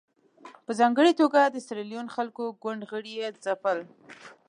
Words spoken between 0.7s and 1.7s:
ځانګړې توګه د